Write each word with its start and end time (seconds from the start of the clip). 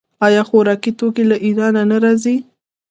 آیا 0.25 0.41
خوراکي 0.49 0.91
توکي 0.99 1.23
له 1.29 1.35
ایران 1.45 1.75
نه 1.91 1.97
راځي؟ 2.03 2.35